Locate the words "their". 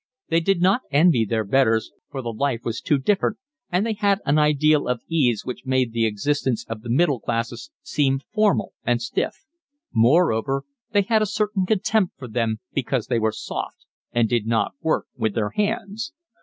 1.25-1.43, 15.35-15.51